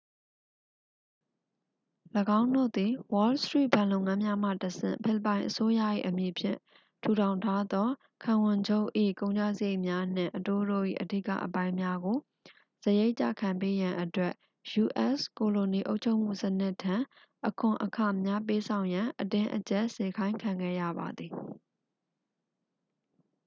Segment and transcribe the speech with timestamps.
[2.39, 6.57] ၎င်းတို့သည် wall street ဘဏ်လုပ်ငန်းများမှတဆင့် ဖိလစ်ပိုင်အစိုးရ၏အမည်ဖြင့်
[7.03, 7.87] ထူထောင်ထားသော
[8.23, 8.87] ခံဝန်ချုပ်၏
[9.19, 12.17] ကုန်ကျစရိတ်များနှင့် အတိုးတို့၏ အဓိကအပိုင်းများကို
[12.83, 14.33] စရိတ်ကျခံပေးရန်အတွက်
[14.71, 16.95] ယူအက်စ် ကိုလိုနီအုပ်ချုပ်မှုစနစ်ထံ
[17.47, 21.31] အခွန်အခများပေးဆောင်ရန် အတင်းအကြပ်စေခိုင်းခံခဲ့ရပါသည်